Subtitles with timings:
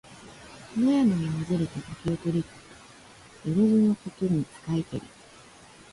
[0.75, 5.03] 野山にまじりて竹を取りつ、よろづのことに使いけり。